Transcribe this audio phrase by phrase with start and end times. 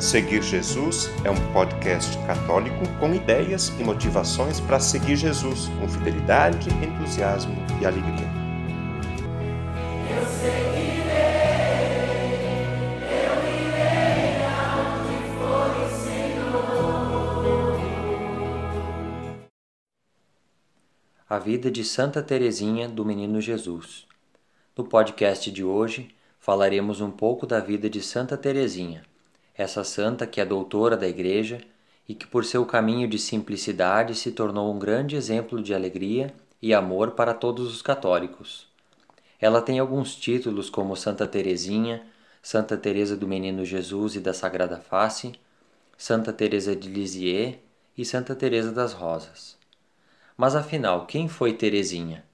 [0.00, 6.70] Seguir Jesus é um podcast católico com ideias e motivações para seguir Jesus com fidelidade,
[6.70, 8.26] entusiasmo e alegria.
[10.08, 11.10] Eu seguirei,
[13.12, 14.40] eu irei
[15.36, 17.76] for o Senhor.
[21.28, 24.06] A vida de Santa Teresinha do Menino Jesus.
[24.74, 26.08] No podcast de hoje
[26.38, 29.09] falaremos um pouco da vida de Santa Teresinha
[29.54, 31.60] essa santa que é doutora da Igreja
[32.08, 36.74] e que, por seu caminho de simplicidade, se tornou um grande exemplo de alegria e
[36.74, 38.68] amor para todos os católicos.
[39.40, 42.06] Ela tem alguns títulos como Santa Teresinha,
[42.42, 45.32] Santa Teresa do Menino Jesus e da Sagrada Face,
[45.96, 47.58] Santa Teresa de Lisieux
[47.96, 49.56] e Santa Teresa das Rosas.
[50.36, 52.24] Mas afinal, quem foi Teresinha?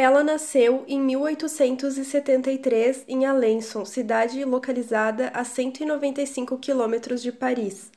[0.00, 7.90] Ela nasceu em 1873 em Alençon, cidade localizada a 195 quilômetros de Paris.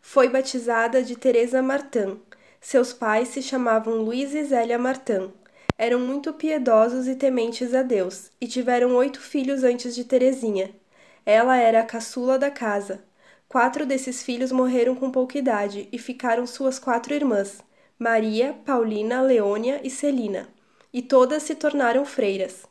[0.00, 2.20] Foi batizada de Teresa Martin.
[2.60, 5.32] Seus pais se chamavam Luiz e Zélia Martin.
[5.76, 10.70] Eram muito piedosos e tementes a Deus, e tiveram oito filhos antes de Teresinha.
[11.26, 13.02] Ela era a caçula da casa.
[13.48, 17.58] Quatro desses filhos morreram com pouca idade e ficaram suas quatro irmãs,
[17.98, 20.48] Maria, Paulina, Leônia e Celina
[20.92, 22.64] e todas se tornaram freiras.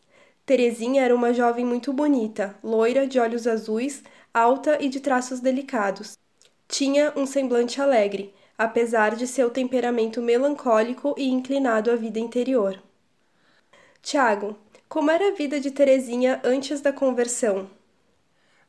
[0.45, 4.03] Terezinha era uma jovem muito bonita, loira, de olhos azuis,
[4.34, 6.17] alta e de traços delicados.
[6.67, 12.81] Tinha um semblante alegre, apesar de seu temperamento melancólico e inclinado à vida interior.
[14.02, 17.70] Tiago, como era a vida de Terezinha antes da conversão?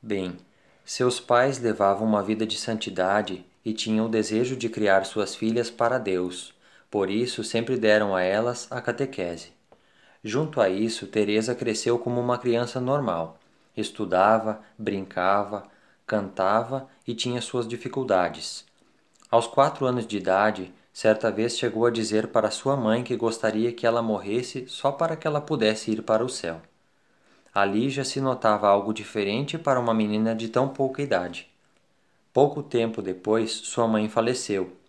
[0.03, 0.37] Bem,
[0.85, 5.71] seus pais levavam uma vida de santidade e tinham o desejo de criar suas filhas
[5.71, 6.53] para Deus.
[6.91, 9.53] Por isso sempre deram a elas a catequese.
[10.25, 13.39] Junto a isso, Teresa cresceu como uma criança normal.
[13.77, 15.69] Estudava, brincava,
[16.05, 18.67] cantava e tinha suas dificuldades.
[19.31, 23.73] Aos quatro anos de idade, certa vez chegou a dizer para sua mãe que gostaria
[23.73, 26.61] que ela morresse só para que ela pudesse ir para o céu.
[27.55, 31.49] Ali já se notava algo diferente para uma menina de tão pouca idade.
[32.33, 34.80] Pouco tempo depois, sua mãe faleceu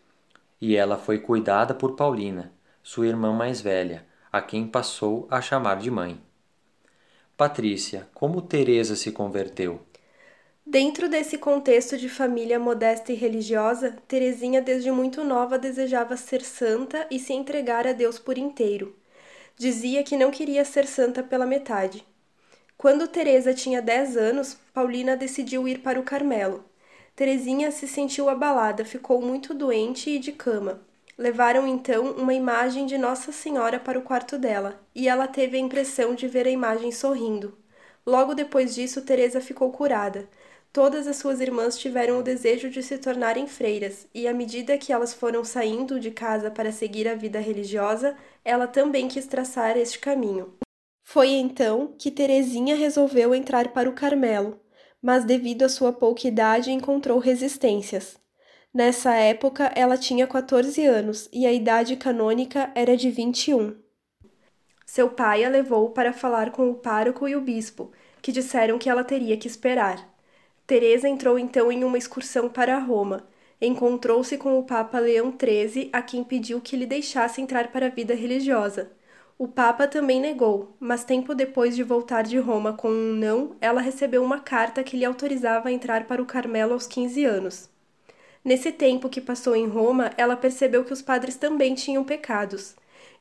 [0.62, 5.80] e ela foi cuidada por Paulina, sua irmã mais velha, a quem passou a chamar
[5.80, 6.22] de mãe.
[7.36, 9.82] Patrícia, como Teresa se converteu?
[10.64, 17.08] Dentro desse contexto de família modesta e religiosa, Teresinha desde muito nova desejava ser santa
[17.10, 18.96] e se entregar a Deus por inteiro.
[19.58, 22.06] Dizia que não queria ser santa pela metade.
[22.78, 26.64] Quando Teresa tinha 10 anos, Paulina decidiu ir para o Carmelo.
[27.16, 30.82] Terezinha se sentiu abalada, ficou muito doente e de cama.
[31.18, 35.60] Levaram então uma imagem de Nossa Senhora para o quarto dela, e ela teve a
[35.60, 37.58] impressão de ver a imagem sorrindo.
[38.06, 40.28] Logo depois disso, Teresa ficou curada.
[40.74, 44.94] Todas as suas irmãs tiveram o desejo de se tornarem freiras, e à medida que
[44.94, 50.00] elas foram saindo de casa para seguir a vida religiosa, ela também quis traçar este
[50.00, 50.54] caminho.
[51.04, 54.61] Foi então que Terezinha resolveu entrar para o Carmelo
[55.02, 58.20] mas devido à sua pouca idade encontrou resistências.
[58.74, 63.76] Nessa época, ela tinha 14 anos e a idade canônica era de 21.
[64.86, 67.92] Seu pai a levou para falar com o pároco e o bispo,
[68.22, 70.10] que disseram que ela teria que esperar.
[70.68, 73.28] Teresa entrou então em uma excursão para Roma.
[73.60, 77.90] Encontrou-se com o Papa Leão XIII, a quem pediu que lhe deixasse entrar para a
[77.90, 78.92] vida religiosa.
[79.41, 83.81] O Papa também negou, mas tempo depois de voltar de Roma com um não, ela
[83.81, 87.68] recebeu uma carta que lhe autorizava a entrar para o Carmelo aos 15 anos.
[88.46, 92.75] Nesse tempo que passou em Roma, ela percebeu que os padres também tinham pecados.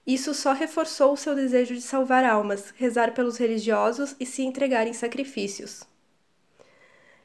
[0.06, 4.86] Isso só reforçou o seu desejo de salvar almas, rezar pelos religiosos e se entregar
[4.86, 5.84] em sacrifícios.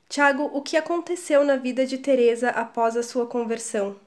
[0.08, 3.98] Tiago, o que aconteceu na vida de Teresa após a sua conversão?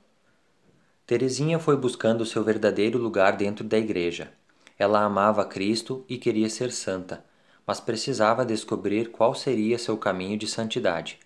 [1.06, 4.32] Teresinha foi buscando seu verdadeiro lugar dentro da igreja.
[4.78, 7.24] Ela amava Cristo e queria ser santa,
[7.66, 11.18] mas precisava descobrir qual seria seu caminho de santidade.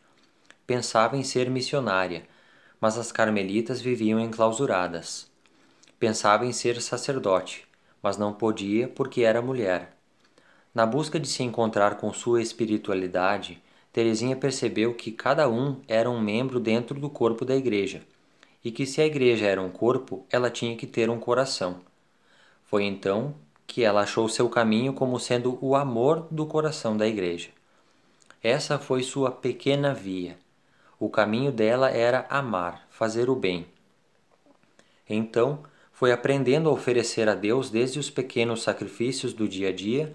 [0.66, 2.24] Pensava em ser missionária,
[2.80, 5.30] mas as carmelitas viviam enclausuradas.
[5.98, 7.64] Pensava em ser sacerdote,
[8.02, 9.96] mas não podia porque era mulher.
[10.74, 13.62] Na busca de se encontrar com sua espiritualidade,
[13.92, 18.02] Teresinha percebeu que cada um era um membro dentro do corpo da igreja,
[18.64, 21.82] e que se a igreja era um corpo, ela tinha que ter um coração.
[22.72, 23.34] Foi então
[23.66, 27.50] que ela achou seu caminho como sendo o amor do coração da igreja.
[28.42, 30.38] Essa foi sua pequena via.
[30.98, 33.66] O caminho dela era amar, fazer o bem.
[35.06, 40.14] Então, foi aprendendo a oferecer a Deus desde os pequenos sacrifícios do dia a dia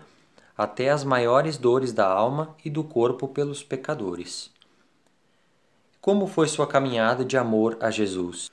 [0.57, 4.49] até as maiores dores da alma e do corpo pelos pecadores.
[6.01, 8.49] Como foi sua caminhada de amor a Jesus?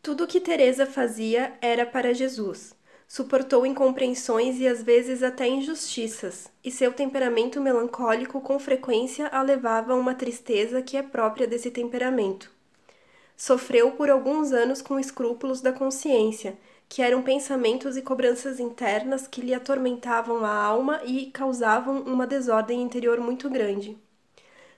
[0.00, 2.80] Tudo o que Teresa fazia era para Jesus.
[3.14, 9.92] Suportou incompreensões e às vezes até injustiças, e seu temperamento melancólico com frequência a levava
[9.92, 12.50] a uma tristeza que é própria desse temperamento.
[13.36, 16.56] Sofreu por alguns anos com escrúpulos da consciência,
[16.88, 22.80] que eram pensamentos e cobranças internas que lhe atormentavam a alma e causavam uma desordem
[22.80, 23.94] interior muito grande.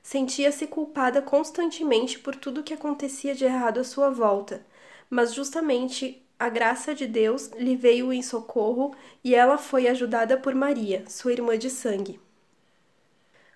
[0.02, 4.66] Sentia-se culpada constantemente por tudo que acontecia de errado à sua volta,
[5.08, 10.54] mas justamente a graça de Deus lhe veio em socorro e ela foi ajudada por
[10.54, 12.20] Maria, sua irmã de sangue.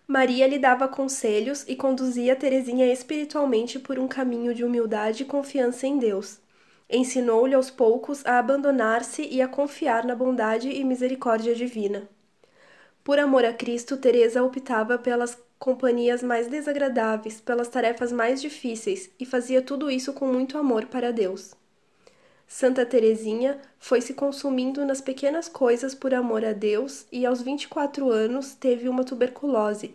[0.06, 5.86] Maria lhe dava conselhos e conduzia Teresinha espiritualmente por um caminho de humildade e confiança
[5.86, 6.40] em Deus.
[6.88, 12.08] Ensinou-lhe aos poucos a abandonar-se e a confiar na bondade e misericórdia divina.
[13.04, 19.26] Por amor a Cristo, Teresa optava pelas companhias mais desagradáveis, pelas tarefas mais difíceis e
[19.26, 21.54] fazia tudo isso com muito amor para Deus.
[22.50, 28.10] Santa Teresinha foi se consumindo nas pequenas coisas por amor a Deus e aos 24
[28.10, 29.94] anos teve uma tuberculose,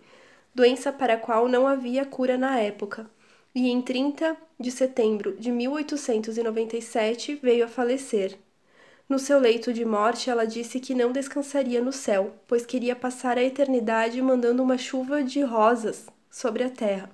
[0.54, 3.10] doença para a qual não havia cura na época.
[3.56, 8.38] E em 30 de setembro de 1897 veio a falecer.
[9.10, 13.36] No seu leito de morte, ela disse que não descansaria no céu, pois queria passar
[13.36, 17.10] a eternidade mandando uma chuva de rosas sobre a terra.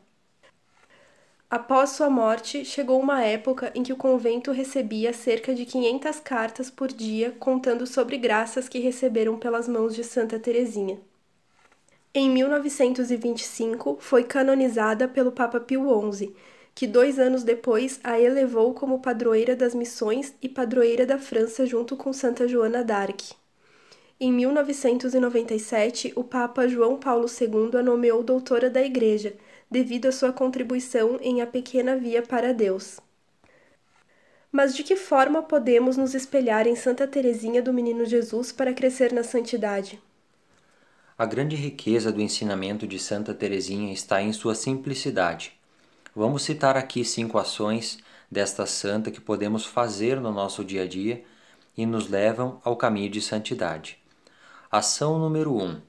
[1.50, 6.70] Após sua morte, chegou uma época em que o convento recebia cerca de 500 cartas
[6.70, 11.00] por dia contando sobre graças que receberam pelas mãos de Santa Teresinha.
[12.14, 16.36] Em 1925, foi canonizada pelo Papa Pio XI,
[16.76, 21.98] que dois anos depois a elevou como padroeira das missões e padroeira da França junto
[21.98, 23.34] com Santa Joana d'Arc.
[24.20, 29.34] Em 1997, o Papa João Paulo II a nomeou doutora da Igreja,
[29.70, 33.00] devido à sua contribuição em A Pequena Via para Deus.
[34.52, 39.14] Mas de que forma podemos nos espelhar em Santa Teresinha do Menino Jesus para crescer
[39.14, 40.02] na santidade?
[41.18, 45.54] A grande riqueza do ensinamento de Santa Teresinha está em sua simplicidade.
[46.16, 48.00] Vamos citar aqui cinco ações
[48.32, 51.24] desta santa que podemos fazer no nosso dia a dia
[51.78, 53.98] e nos levam ao caminho de santidade.
[54.72, 55.82] Ação número 1: um,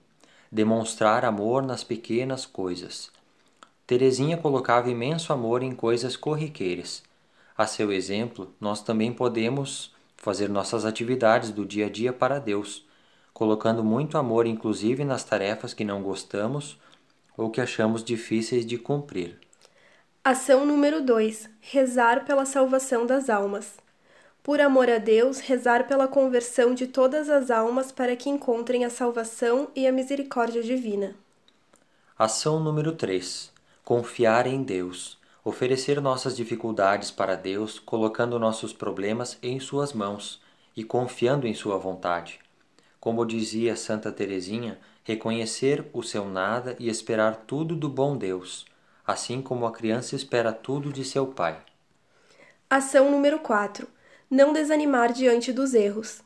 [0.51, 3.11] demonstrar amor nas pequenas coisas.
[3.91, 7.03] Teresinha colocava imenso amor em coisas corriqueiras.
[7.59, 12.87] A seu exemplo, nós também podemos fazer nossas atividades do dia a dia para Deus,
[13.35, 16.79] colocando muito amor inclusive nas tarefas que não gostamos
[17.37, 19.37] ou que achamos difíceis de cumprir.
[20.23, 23.73] Ação número 2: rezar pela salvação das almas.
[24.41, 28.89] Por amor a Deus, rezar pela conversão de todas as almas para que encontrem a
[28.89, 31.17] salvação e a misericórdia divina.
[32.17, 33.50] Ação número 3:
[33.91, 35.19] Confiar em Deus.
[35.45, 40.41] Oferecer nossas dificuldades para Deus, colocando nossos problemas em Suas mãos
[40.77, 42.39] e confiando em Sua vontade.
[43.01, 48.65] Como dizia Santa Teresinha, reconhecer o seu nada e esperar tudo do bom Deus,
[49.05, 51.61] assim como a criança espera tudo de seu pai.
[52.71, 53.89] Ação número 4:
[54.31, 56.23] Não desanimar diante dos erros.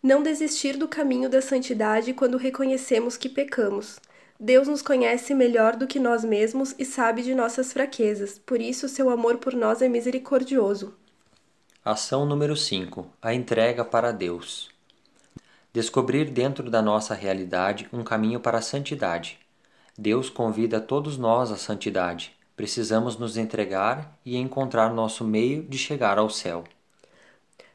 [0.00, 3.98] Não desistir do caminho da santidade quando reconhecemos que pecamos
[4.42, 8.88] Deus nos conhece melhor do que nós mesmos e sabe de nossas fraquezas, por isso
[8.88, 10.94] seu amor por nós é misericordioso.
[11.84, 14.70] Ação número 5: A entrega para Deus.
[15.74, 19.38] Descobrir dentro da nossa realidade um caminho para a santidade.
[19.96, 22.34] Deus convida todos nós à santidade.
[22.56, 26.64] Precisamos nos entregar e encontrar nosso meio de chegar ao céu.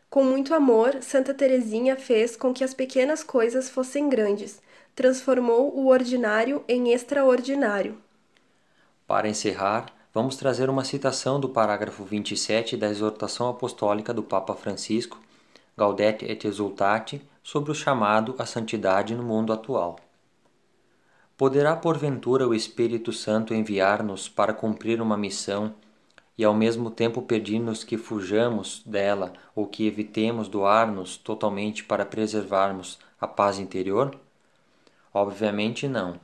[0.10, 5.88] Com muito amor, Santa Teresinha fez com que as pequenas coisas fossem grandes transformou o
[5.88, 7.98] ordinário em extraordinário.
[9.06, 15.20] Para encerrar, vamos trazer uma citação do parágrafo 27 da exortação apostólica do Papa Francisco,
[15.78, 20.00] Gaudete et Exultate, sobre o chamado à santidade no mundo atual.
[21.38, 25.76] Poderá porventura o Espírito Santo enviar-nos para cumprir uma missão
[26.38, 32.98] e ao mesmo tempo pedir-nos que fujamos dela ou que evitemos doar-nos totalmente para preservarmos
[33.20, 34.18] a paz interior?
[35.16, 36.20] Obviamente não.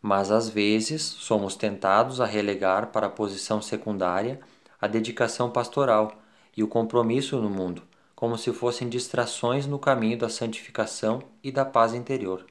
[0.00, 4.40] Mas às vezes somos tentados a relegar para a posição secundária
[4.80, 6.16] a dedicação pastoral
[6.56, 7.82] e o compromisso no mundo,
[8.14, 12.46] como se fossem distrações no caminho da santificação e da paz interior.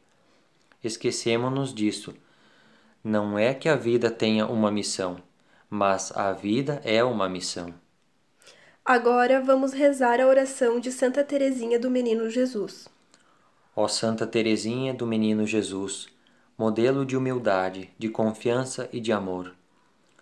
[0.84, 2.13] Esquecemos-nos disso.
[3.03, 5.17] Não é que a vida tenha uma missão,
[5.67, 7.74] mas a vida é uma missão.
[8.86, 12.88] Agora vamos rezar a oração de Santa Teresinha do Menino Jesus.
[13.77, 16.08] Ó Santa Teresinha do Menino Jesus,
[16.58, 19.53] modelo de humildade, de confiança e de amor,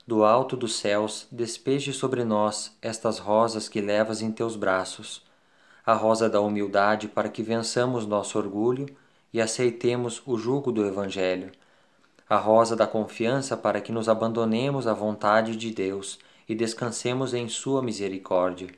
[0.08, 5.24] do alto dos céus, despeje sobre nós estas rosas que levas em teus braços,
[5.86, 8.88] a rosa da humildade para que vençamos nosso orgulho
[9.32, 11.52] e aceitemos o jugo do Evangelho,
[12.28, 16.18] a rosa da confiança para que nos abandonemos à vontade de Deus
[16.50, 18.70] e descansemos em Sua misericórdia,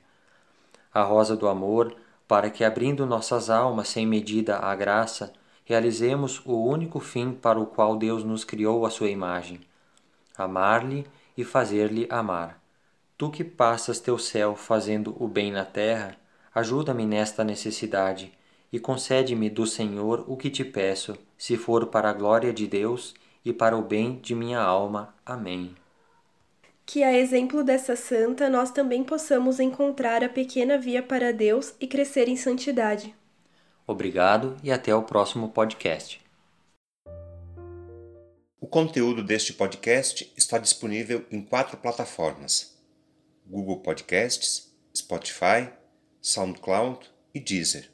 [0.94, 1.96] a rosa do amor
[2.27, 7.65] para que, abrindo nossas almas sem medida à graça, realizemos o único fim para o
[7.65, 9.62] qual Deus nos criou à sua imagem:
[10.38, 11.05] amar-lhe
[11.38, 12.62] e fazer-lhe amar.
[13.17, 16.15] Tu que passas teu céu fazendo o bem na terra,
[16.53, 18.34] ajuda-me nesta necessidade
[18.72, 23.13] e concede-me do Senhor o que te peço, se for para a glória de Deus
[23.44, 25.13] e para o bem de minha alma.
[25.25, 25.75] Amém.
[26.86, 31.88] Que a exemplo dessa santa nós também possamos encontrar a pequena via para Deus e
[31.88, 33.15] crescer em santidade.
[33.88, 36.22] Obrigado e até o próximo podcast.
[38.62, 42.77] O conteúdo deste podcast está disponível em quatro plataformas:
[43.46, 45.70] Google Podcasts, Spotify,
[46.22, 47.00] SoundCloud
[47.34, 47.89] e Deezer.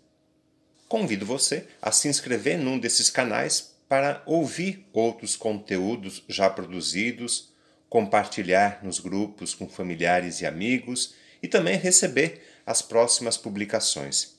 [0.88, 7.51] Convido você a se inscrever num desses canais para ouvir outros conteúdos já produzidos,
[7.92, 14.38] compartilhar nos grupos com familiares e amigos e também receber as próximas publicações.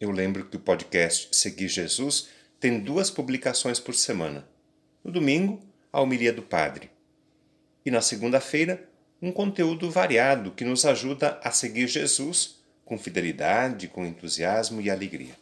[0.00, 2.28] Eu lembro que o podcast Seguir Jesus
[2.60, 4.46] tem duas publicações por semana.
[5.02, 5.60] No domingo,
[5.92, 6.92] a homilia do Padre.
[7.84, 8.88] E na segunda-feira,
[9.20, 15.34] um conteúdo variado que nos ajuda a seguir Jesus com fidelidade, com entusiasmo e alegria.